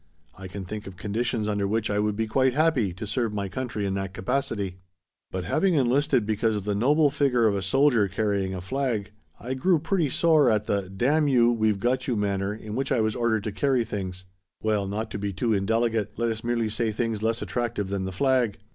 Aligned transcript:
I 0.35 0.47
can 0.47 0.65
think 0.65 0.87
of 0.87 0.97
conditions 0.97 1.47
under 1.47 1.67
which 1.67 1.87
I 1.91 1.99
would 1.99 2.15
be 2.15 2.25
quite 2.25 2.55
happy 2.55 2.91
to 2.91 3.05
serve 3.05 3.35
my 3.35 3.47
country 3.47 3.85
in 3.85 3.93
that 3.93 4.15
capacity. 4.15 4.77
But 5.29 5.43
having 5.43 5.75
enlisted 5.75 6.25
because 6.25 6.55
of 6.55 6.63
the 6.65 6.73
noble 6.73 7.11
figure 7.11 7.45
of 7.45 7.55
a 7.55 7.61
soldier 7.61 8.07
carrying 8.07 8.51
a 8.51 8.61
flag, 8.61 9.11
I 9.39 9.53
grew 9.53 9.77
pretty 9.77 10.09
sore 10.09 10.49
at 10.49 10.65
the 10.65 10.89
'Damn 10.89 11.27
you, 11.27 11.51
we've 11.51 11.79
got 11.79 12.07
you' 12.07 12.15
manner 12.15 12.51
in 12.51 12.73
which 12.73 12.91
I 12.91 12.99
was 12.99 13.15
ordered 13.15 13.43
to 13.43 13.51
carry 13.51 13.85
things 13.85 14.25
well, 14.63 14.87
not 14.87 15.11
to 15.11 15.19
be 15.19 15.31
too 15.33 15.53
indelicate 15.53 16.17
let 16.17 16.31
us 16.31 16.43
merely 16.43 16.69
say 16.69 16.91
things 16.91 17.21
less 17.21 17.43
attractive 17.43 17.89
than 17.89 18.05
the 18.05 18.11
flag. 18.11 18.57